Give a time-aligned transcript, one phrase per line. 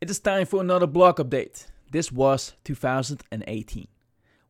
[0.00, 1.66] It is time for another blog update.
[1.92, 3.86] This was 2018.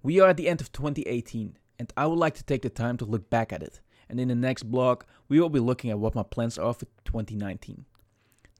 [0.01, 2.97] We are at the end of 2018, and I would like to take the time
[2.99, 3.81] to look back at it.
[4.09, 6.85] And in the next blog, we will be looking at what my plans are for
[7.05, 7.85] 2019.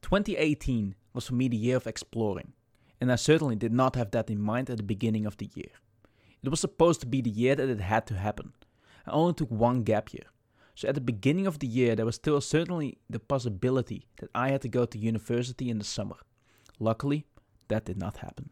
[0.03, 2.55] 2018 was for me the year of exploring,
[3.01, 5.71] and I certainly did not have that in mind at the beginning of the year.
[6.43, 8.53] It was supposed to be the year that it had to happen.
[9.07, 10.27] I only took one gap year.
[10.75, 14.51] So at the beginning of the year, there was still certainly the possibility that I
[14.51, 16.17] had to go to university in the summer.
[16.81, 17.27] Luckily,
[17.69, 18.51] that did not happen.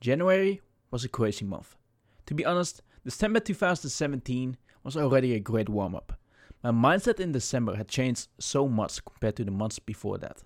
[0.00, 1.76] January was a crazy month.
[2.26, 6.18] To be honest, December 2017 was already a great warm up.
[6.62, 10.42] My mindset in December had changed so much compared to the months before that.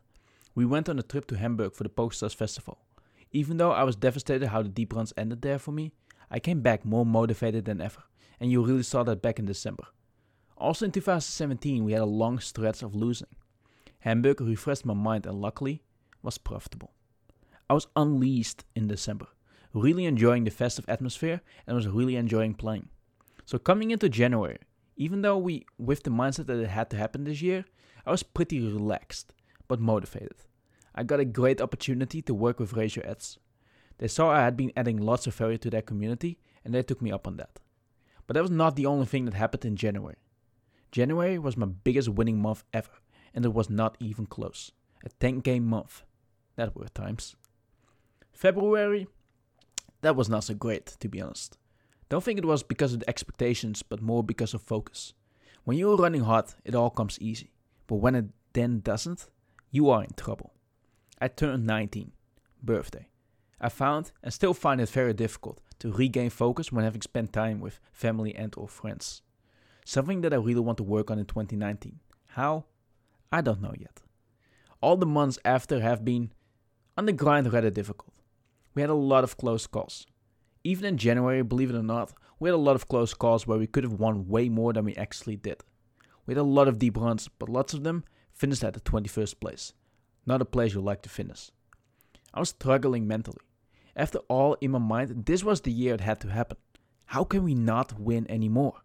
[0.55, 2.79] We went on a trip to Hamburg for the PokerStars Festival.
[3.31, 5.93] Even though I was devastated how the deep runs ended there for me,
[6.29, 8.03] I came back more motivated than ever,
[8.41, 9.85] and you really saw that back in December.
[10.57, 13.29] Also in 2017, we had a long stretch of losing.
[14.01, 15.83] Hamburg refreshed my mind and luckily
[16.23, 16.93] was profitable.
[17.69, 19.27] I was unleashed in December,
[19.73, 22.89] really enjoying the festive atmosphere and was really enjoying playing.
[23.45, 24.59] So coming into January,
[24.97, 27.65] even though we with the mindset that it had to happen this year,
[28.05, 29.35] I was pretty relaxed
[29.69, 30.37] but motivated.
[30.95, 33.37] I got a great opportunity to work with Raise Your Edge.
[33.99, 37.03] They saw I had been adding lots of value to their community and they took
[37.03, 37.61] me up on that.
[38.27, 40.17] But that was not the only thing that happened in January.
[40.91, 42.91] January was my biggest winning month ever,
[43.35, 44.73] and it was not even close.
[45.05, 46.03] A 10 game month.
[46.57, 47.37] That were times.
[48.37, 49.09] February,
[50.03, 51.57] that was not so great, to be honest.
[52.11, 55.15] Don't think it was because of the expectations, but more because of focus.
[55.65, 57.51] When you're running hot, it all comes easy.
[57.87, 59.31] But when it then doesn't,
[59.71, 60.53] you are in trouble.
[61.19, 62.13] I turned 19,
[62.63, 63.09] birthday.
[63.59, 67.59] I found and still find it very difficult to regain focus when having spent time
[67.59, 69.23] with family and or friends.
[69.87, 72.01] Something that I really want to work on in 2019.
[72.27, 72.67] How?
[73.33, 74.03] I don't know yet.
[74.83, 76.35] All the months after have been
[76.99, 78.13] on the grind rather difficult.
[78.77, 80.07] We had a lot of close calls.
[80.63, 83.59] Even in January, believe it or not, we had a lot of close calls where
[83.59, 85.65] we could have won way more than we actually did.
[86.27, 89.41] We had a lot of deep runs, but lots of them finished at the 21st
[89.41, 89.73] place.
[90.27, 91.51] Not a place you like to finish.
[92.35, 93.39] I was struggling mentally.
[93.97, 96.59] After all, in my mind, this was the year it had to happen.
[97.07, 98.83] How can we not win anymore?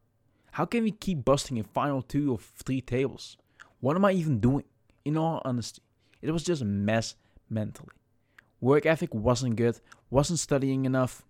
[0.54, 3.36] How can we keep busting in final two or three tables?
[3.82, 4.64] What am I even doing?
[5.04, 5.82] In all honesty,
[6.22, 7.16] it was just a mess
[7.50, 7.90] mentally.
[8.62, 9.80] Work ethic wasn't good,
[10.12, 11.24] wasn't studying enough.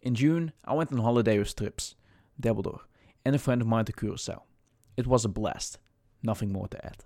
[0.00, 1.96] In June, I went on holiday with Strips,
[2.40, 2.80] Dabbledore,
[3.24, 4.44] and a friend of mine to Curacao.
[4.96, 5.78] It was a blast,
[6.22, 7.04] nothing more to add.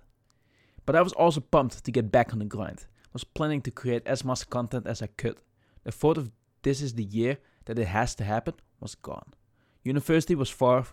[0.85, 2.85] But I was also pumped to get back on the grind.
[3.13, 5.41] Was planning to create as much content as I could.
[5.83, 6.29] The thought of
[6.61, 9.33] this is the year that it has to happen was gone.
[9.83, 10.85] University was far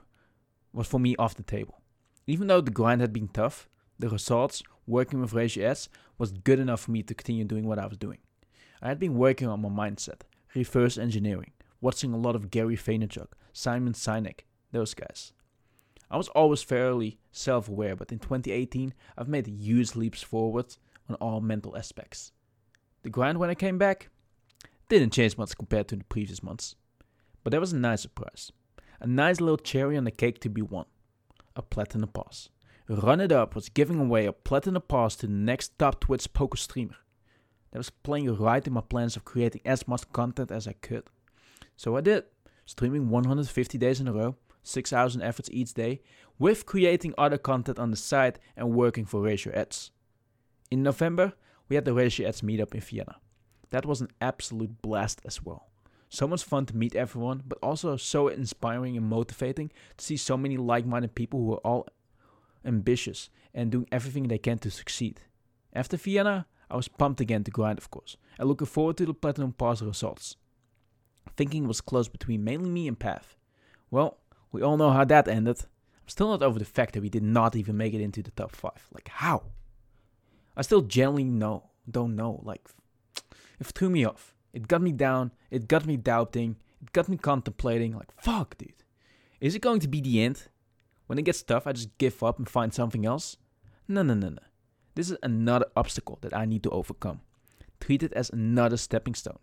[0.72, 1.82] was for me off the table.
[2.26, 3.68] Even though the grind had been tough,
[3.98, 7.86] the results working with Ads was good enough for me to continue doing what I
[7.86, 8.18] was doing.
[8.82, 10.20] I had been working on my mindset,
[10.54, 14.40] reverse engineering, watching a lot of Gary Vaynerchuk, Simon Sinek,
[14.72, 15.32] those guys.
[16.10, 20.76] I was always fairly self-aware, but in 2018 I've made huge leaps forward
[21.08, 22.32] on all mental aspects.
[23.02, 24.08] The grind when I came back
[24.88, 26.74] didn't change much compared to the previous months,
[27.42, 28.52] but that was a nice surprise.
[29.00, 30.86] A nice little cherry on the cake to be won.
[31.56, 32.48] A platinum pass.
[32.86, 36.58] Run It Up was giving away a platinum pass to the next top Twitch poker
[36.58, 36.96] streamer.
[37.70, 41.04] That was playing right in my plans of creating as much content as I could.
[41.76, 42.24] So I did,
[42.66, 46.02] streaming 150 days in a row, 6 hours in efforts each day,
[46.38, 49.90] with creating other content on the side and working for Raise Your Edge.
[50.70, 51.32] In November,
[51.70, 53.16] we had the Raise Your Edge meetup in Vienna.
[53.70, 55.70] That was an absolute blast as well
[56.10, 60.36] so much fun to meet everyone, but also so inspiring and motivating to see so
[60.36, 61.88] many like minded people who are all
[62.64, 65.20] ambitious and doing everything they can to succeed.
[65.72, 69.14] After Vienna, I was pumped again to grind, of course, and looking forward to the
[69.14, 70.36] Platinum Pass results.
[71.36, 73.36] Thinking was close between mainly me and Path.
[73.90, 74.18] Well,
[74.52, 75.60] we all know how that ended.
[75.60, 78.30] I'm still not over the fact that we did not even make it into the
[78.30, 78.72] top 5.
[78.92, 79.42] Like, how?
[80.56, 82.40] I still genuinely know, don't know.
[82.44, 82.68] Like,
[83.58, 84.34] it threw me off.
[84.52, 85.32] It got me down.
[85.50, 86.56] It got me doubting.
[86.82, 87.96] It got me contemplating.
[87.96, 88.84] Like, fuck, dude.
[89.40, 90.48] Is it going to be the end?
[91.06, 93.36] When it gets tough, I just give up and find something else?
[93.86, 94.38] No, no, no, no.
[94.94, 97.20] This is another obstacle that I need to overcome.
[97.80, 99.38] Treat it as another stepping stone.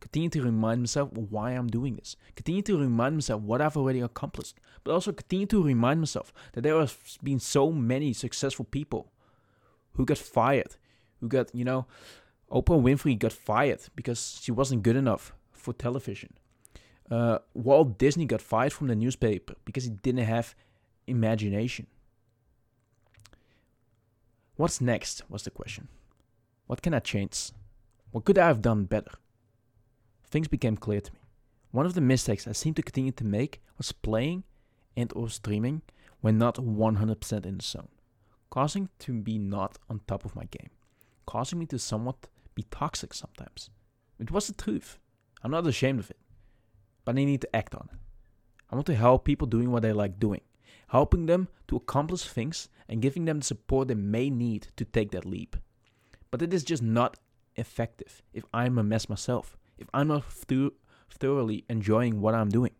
[0.00, 2.14] Continue to remind myself why I'm doing this.
[2.36, 4.60] Continue to remind myself what I've already accomplished.
[4.84, 9.10] But also continue to remind myself that there have been so many successful people
[9.92, 10.76] who got fired,
[11.20, 11.86] who got, you know,
[12.52, 16.34] Oprah Winfrey got fired because she wasn't good enough for television.
[17.10, 20.54] Uh, Walt Disney got fired from the newspaper because he didn't have
[21.06, 21.86] imagination.
[24.56, 25.88] What's next was the question.
[26.66, 27.50] What can I change?
[28.12, 29.10] What could I have done better?
[30.28, 31.18] Things became clear to me.
[31.72, 34.44] One of the mistakes I seemed to continue to make was playing
[34.96, 35.82] and or streaming
[36.20, 37.88] when not 100% in the zone,
[38.48, 40.70] causing to be not on top of my game,
[41.26, 43.70] causing me to somewhat be toxic sometimes.
[44.18, 44.98] It was the truth.
[45.42, 46.18] I'm not ashamed of it,
[47.04, 47.98] but I need to act on it.
[48.70, 50.40] I want to help people doing what they like doing,
[50.88, 55.10] helping them to accomplish things and giving them the support they may need to take
[55.12, 55.56] that leap.
[56.30, 57.18] But it is just not
[57.56, 60.72] effective if I'm a mess myself, if I'm not th-
[61.10, 62.72] thoroughly enjoying what I'm doing,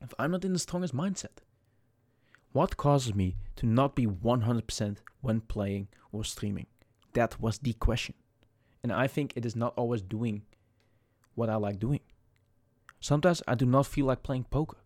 [0.00, 1.38] if I'm not in the strongest mindset.
[2.52, 6.66] What causes me to not be 100% when playing or streaming?
[7.14, 8.14] That was the question.
[8.82, 10.42] And I think it is not always doing
[11.34, 12.00] what I like doing.
[13.00, 14.76] Sometimes I do not feel like playing poker.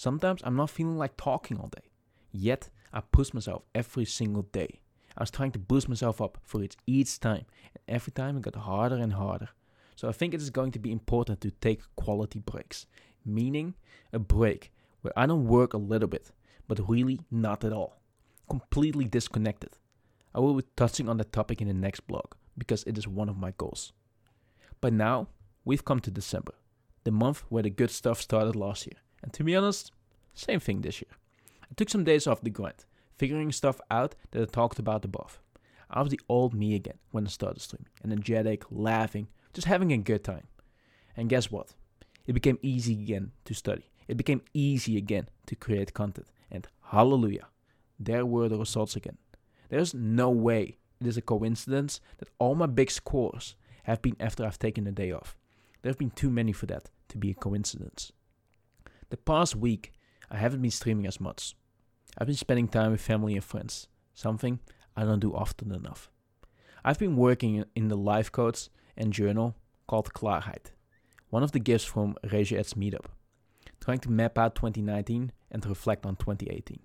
[0.00, 1.90] Sometimes I'm not feeling like talking all day.
[2.32, 4.80] Yet I push myself every single day.
[5.14, 7.44] I was trying to boost myself up for it each time,
[7.74, 9.50] and every time it got harder and harder.
[9.96, 12.86] So I think it is going to be important to take quality breaks,
[13.26, 13.74] meaning
[14.10, 16.30] a break where I don't work a little bit,
[16.66, 18.00] but really not at all.
[18.48, 19.76] Completely disconnected.
[20.34, 23.28] I will be touching on that topic in the next blog because it is one
[23.28, 23.92] of my goals.
[24.80, 25.28] But now
[25.66, 26.54] we've come to December,
[27.04, 28.96] the month where the good stuff started last year.
[29.22, 29.92] And to be honest,
[30.34, 31.10] same thing this year.
[31.64, 32.84] I took some days off the grind,
[33.16, 35.40] figuring stuff out that I talked about above.
[35.90, 39.98] I was the old me again when I started streaming, energetic, laughing, just having a
[39.98, 40.46] good time.
[41.16, 41.74] And guess what?
[42.26, 43.90] It became easy again to study.
[44.06, 46.28] It became easy again to create content.
[46.50, 47.48] And hallelujah,
[47.98, 49.18] there were the results again.
[49.68, 54.44] There's no way it is a coincidence that all my big scores have been after
[54.44, 55.36] I've taken a day off.
[55.82, 58.12] There have been too many for that to be a coincidence.
[59.10, 59.92] The past week,
[60.30, 61.56] I haven't been streaming as much.
[62.16, 64.60] I've been spending time with family and friends, something
[64.96, 66.08] I don't do often enough.
[66.84, 69.56] I've been working in the life coach and journal
[69.88, 70.70] called Klarheit,
[71.28, 73.06] one of the gifts from Raise Your Edge's meetup,
[73.80, 76.78] trying to map out 2019 and reflect on 2018.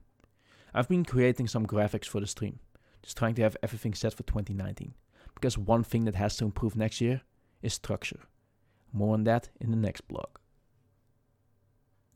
[0.74, 2.58] I've been creating some graphics for the stream,
[3.04, 4.96] just trying to have everything set for 2019,
[5.36, 7.22] because one thing that has to improve next year
[7.62, 8.22] is structure.
[8.92, 10.40] More on that in the next blog.